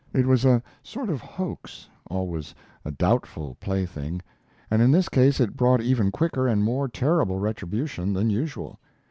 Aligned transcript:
It 0.13 0.25
was 0.25 0.45
a 0.45 0.63
sort 0.81 1.11
of 1.11 1.21
hoax 1.21 1.87
always 2.09 2.55
a 2.83 2.89
doubtful 2.89 3.55
plaything 3.59 4.19
and 4.71 4.81
in 4.81 4.89
this 4.91 5.07
case 5.07 5.39
it 5.39 5.55
brought 5.55 5.79
even 5.81 6.09
quicker 6.09 6.47
and 6.47 6.63
more 6.63 6.87
terrible 6.87 7.37
retribution 7.37 8.11
than 8.13 8.31
usual. 8.31 8.79